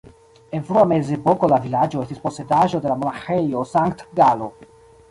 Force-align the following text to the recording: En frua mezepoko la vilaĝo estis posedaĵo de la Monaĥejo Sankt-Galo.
En 0.59 0.63
frua 0.69 0.85
mezepoko 0.91 1.49
la 1.53 1.61
vilaĝo 1.67 2.01
estis 2.07 2.25
posedaĵo 2.25 2.83
de 2.87 2.93
la 2.95 2.97
Monaĥejo 3.05 3.65
Sankt-Galo. 3.77 4.55